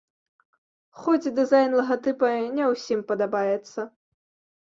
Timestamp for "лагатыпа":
1.79-2.31